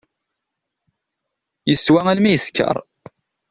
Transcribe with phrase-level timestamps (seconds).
[1.69, 2.77] Yeswa almi yesker.